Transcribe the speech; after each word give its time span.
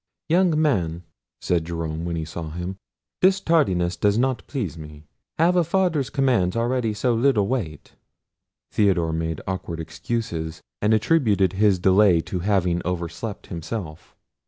"Young 0.29 0.59
man," 0.59 1.03
said 1.41 1.63
Jerome, 1.65 2.05
when 2.05 2.15
he 2.15 2.25
saw 2.25 2.49
him, 2.49 2.75
"this 3.21 3.39
tardiness 3.39 3.95
does 3.95 4.17
not 4.17 4.41
please 4.47 4.75
me. 4.75 5.03
Have 5.37 5.55
a 5.55 5.63
father's 5.63 6.09
commands 6.09 6.55
already 6.57 6.91
so 6.95 7.13
little 7.13 7.47
weight?" 7.47 7.93
Theodore 8.71 9.13
made 9.13 9.41
awkward 9.45 9.79
excuses, 9.79 10.63
and 10.81 10.95
attributed 10.95 11.53
his 11.53 11.77
delay 11.77 12.19
to 12.21 12.39
having 12.39 12.81
overslept 12.83 13.45
himself. 13.45 14.15